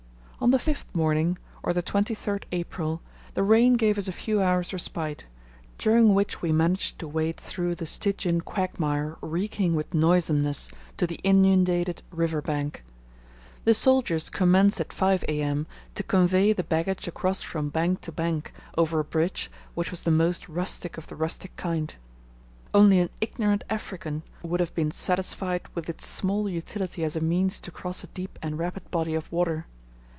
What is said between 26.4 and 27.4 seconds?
utility as a